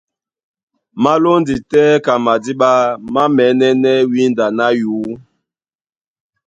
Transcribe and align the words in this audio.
Má 1.01 1.11
lóndi 1.23 1.55
tɛ́ 1.71 2.01
ka 2.05 2.13
madíɓá, 2.25 2.71
má 3.13 3.23
mɛ̌nɛ́nɛ́ 3.35 3.95
wínda 4.11 4.45
ná 4.57 4.65
yǔ. 4.81 4.97